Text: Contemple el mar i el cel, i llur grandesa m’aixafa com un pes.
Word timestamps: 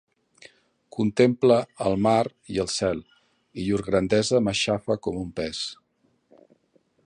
Contemple 0.95 1.57
el 1.89 1.97
mar 2.07 2.21
i 2.55 2.57
el 2.63 2.71
cel, 2.77 3.03
i 3.59 3.67
llur 3.69 3.85
grandesa 3.91 4.43
m’aixafa 4.47 4.99
com 5.05 5.23
un 5.27 5.33
pes. 5.43 5.65